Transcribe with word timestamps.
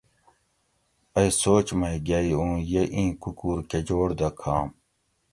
ائ 1.19 1.29
سوچ 1.41 1.67
مئ 1.79 1.97
گیئ 2.07 2.29
اُوں 2.37 2.53
یہ 2.71 2.83
اِیں 2.95 3.11
کُکور 3.21 3.59
کہ 3.69 3.79
جوڑ 3.87 4.07
دہ 4.19 4.29
کھم 4.39 4.67